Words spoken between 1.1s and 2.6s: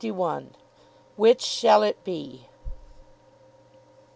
WHICH SHALL IT BE?